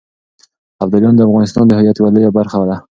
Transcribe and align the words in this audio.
ابداليان 0.83 1.15
د 1.15 1.21
افغانستان 1.27 1.63
د 1.67 1.71
هویت 1.77 1.97
يوه 1.99 2.09
لويه 2.13 2.31
برخه 2.37 2.57
ده. 2.69 2.75